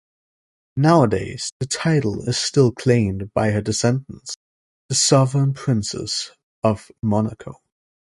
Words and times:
Nowadays, 0.77 1.51
the 1.59 1.67
title 1.67 2.27
is 2.27 2.35
still 2.35 2.71
claimed 2.71 3.31
by 3.35 3.51
her 3.51 3.61
descendants, 3.61 4.35
the 4.89 4.95
Sovereign 4.95 5.53
Princes 5.53 6.31
of 6.63 6.89
Monaco. 7.03 7.61